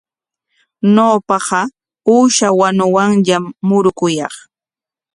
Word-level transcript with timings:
Ñawpaqa 0.95 1.61
uusha 2.13 2.47
wanuwanllam 2.59 3.43
murukuyaq. 3.67 4.35